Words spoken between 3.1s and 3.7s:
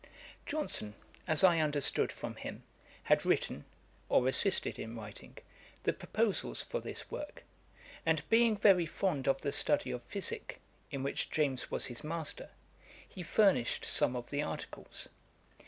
written,